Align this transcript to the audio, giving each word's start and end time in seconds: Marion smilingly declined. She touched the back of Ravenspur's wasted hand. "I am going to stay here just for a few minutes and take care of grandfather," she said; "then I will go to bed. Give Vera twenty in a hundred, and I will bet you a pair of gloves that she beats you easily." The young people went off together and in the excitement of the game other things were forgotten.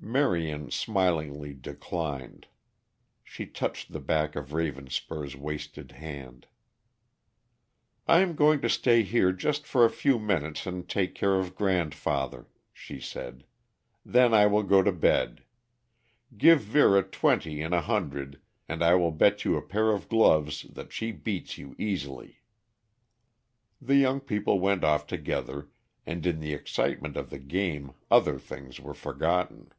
Marion 0.00 0.70
smilingly 0.70 1.52
declined. 1.52 2.46
She 3.22 3.44
touched 3.44 3.92
the 3.92 4.00
back 4.00 4.36
of 4.36 4.54
Ravenspur's 4.54 5.36
wasted 5.36 5.92
hand. 5.92 6.46
"I 8.06 8.20
am 8.20 8.34
going 8.34 8.62
to 8.62 8.70
stay 8.70 9.02
here 9.02 9.32
just 9.32 9.66
for 9.66 9.84
a 9.84 9.90
few 9.90 10.18
minutes 10.18 10.66
and 10.66 10.88
take 10.88 11.14
care 11.14 11.34
of 11.34 11.54
grandfather," 11.54 12.46
she 12.72 13.00
said; 13.00 13.44
"then 14.02 14.32
I 14.32 14.46
will 14.46 14.62
go 14.62 14.82
to 14.82 14.92
bed. 14.92 15.44
Give 16.38 16.58
Vera 16.62 17.02
twenty 17.02 17.60
in 17.60 17.74
a 17.74 17.82
hundred, 17.82 18.40
and 18.66 18.82
I 18.82 18.94
will 18.94 19.12
bet 19.12 19.44
you 19.44 19.58
a 19.58 19.62
pair 19.62 19.90
of 19.92 20.08
gloves 20.08 20.62
that 20.70 20.90
she 20.90 21.12
beats 21.12 21.58
you 21.58 21.74
easily." 21.78 22.40
The 23.78 23.96
young 23.96 24.20
people 24.20 24.58
went 24.58 24.84
off 24.84 25.06
together 25.06 25.68
and 26.06 26.24
in 26.24 26.40
the 26.40 26.54
excitement 26.54 27.18
of 27.18 27.28
the 27.28 27.38
game 27.40 27.92
other 28.10 28.38
things 28.38 28.80
were 28.80 28.94
forgotten. 28.94 29.70